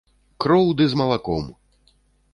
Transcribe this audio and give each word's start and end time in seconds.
Кроў 0.45 0.71
ды 0.81 0.87
з 0.95 0.99
малаком. 1.03 1.43